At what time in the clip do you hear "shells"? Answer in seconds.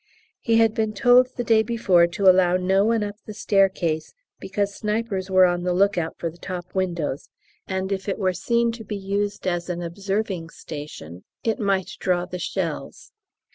12.39-13.11